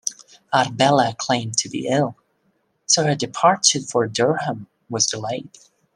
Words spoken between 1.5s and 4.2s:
to be ill, so her departure for